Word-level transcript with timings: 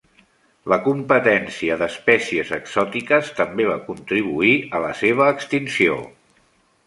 La 0.71 0.77
competència 0.85 1.75
d'espècies 1.81 2.53
exòtiques 2.57 3.29
també 3.41 3.67
va 3.73 3.77
contribuir 3.91 4.57
a 4.79 4.83
la 4.87 4.95
seva 5.03 5.27
extinció. 5.35 5.99